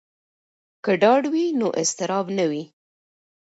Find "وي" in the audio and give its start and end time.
1.33-1.45, 2.51-2.63